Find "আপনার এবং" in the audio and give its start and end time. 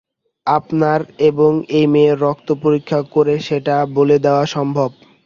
0.47-1.51